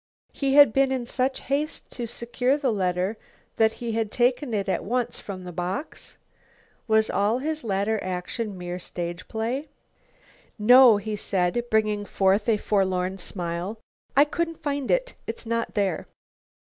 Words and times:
Had 0.33 0.39
he 0.69 0.71
been 0.71 0.91
in 0.91 1.05
such 1.05 1.41
haste 1.41 1.91
to 1.91 2.07
secure 2.07 2.57
the 2.57 2.73
letter 2.73 3.19
that 3.57 3.73
he 3.73 3.91
had 3.91 4.09
taken 4.11 4.51
it 4.51 4.67
at 4.67 4.83
once 4.83 5.19
from 5.19 5.43
the 5.43 5.51
box? 5.51 6.17
Was 6.87 7.11
all 7.11 7.37
his 7.37 7.63
later 7.63 8.03
action 8.03 8.57
mere 8.57 8.79
stage 8.79 9.27
play? 9.27 9.69
"No," 10.57 10.97
he 10.97 11.15
said, 11.15 11.65
bringing 11.69 12.05
forth 12.05 12.49
a 12.49 12.57
forlorn 12.57 13.19
smile, 13.19 13.77
"I 14.17 14.25
couldn't 14.25 14.63
find 14.63 14.89
it. 14.89 15.13
It's 15.27 15.45
not 15.45 15.75
there." 15.75 16.07